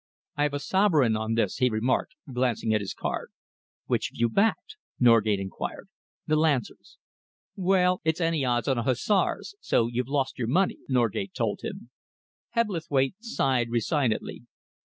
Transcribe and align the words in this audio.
"I 0.35 0.41
have 0.41 0.55
a 0.55 0.59
sovereign 0.59 1.15
on 1.15 1.35
this," 1.35 1.57
he 1.57 1.69
remarked, 1.69 2.15
glancing 2.33 2.73
at 2.73 2.81
his 2.81 2.95
card. 2.95 3.29
"Which 3.85 4.07
have 4.09 4.19
you 4.19 4.29
backed?" 4.29 4.77
Norgate 4.99 5.39
enquired. 5.39 5.89
"The 6.25 6.35
Lancers." 6.37 6.97
"Well, 7.55 8.01
it's 8.03 8.19
any 8.19 8.43
odds 8.43 8.67
on 8.67 8.77
the 8.77 8.81
Hussars, 8.81 9.53
so 9.61 9.85
you've 9.85 10.07
lost 10.07 10.39
your 10.39 10.47
money," 10.47 10.79
Norgate 10.89 11.35
told 11.35 11.61
him. 11.61 11.91
Hebblethwaite 12.55 13.17
sighed 13.23 13.69
resignedly. 13.69 14.47